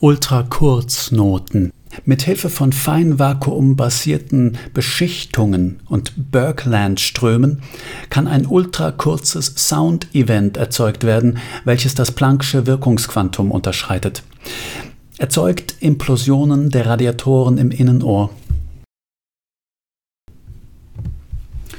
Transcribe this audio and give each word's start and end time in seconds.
Ultrakurznoten. 0.00 1.72
Mithilfe 2.04 2.50
von 2.50 2.72
feinvakuumbasierten 2.72 4.56
Beschichtungen 4.72 5.80
und 5.88 6.12
Bergland-Strömen 6.30 7.62
kann 8.08 8.28
ein 8.28 8.46
ultrakurzes 8.46 9.54
Sound-Event 9.56 10.56
erzeugt 10.56 11.02
werden, 11.02 11.38
welches 11.64 11.94
das 11.94 12.16
Planck'sche 12.16 12.66
Wirkungsquantum 12.66 13.50
unterschreitet. 13.50 14.22
Erzeugt 15.16 15.74
Implosionen 15.80 16.70
der 16.70 16.86
Radiatoren 16.86 17.58
im 17.58 17.72
Innenohr 17.72 18.30